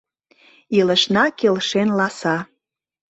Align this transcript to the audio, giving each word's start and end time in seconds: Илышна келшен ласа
Илышна 0.77 1.25
келшен 1.39 1.89
ласа 1.97 2.37